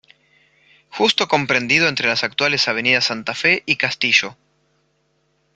[0.89, 4.35] Justo comprendido entre las actuales avenida Santa Fe y Castillo.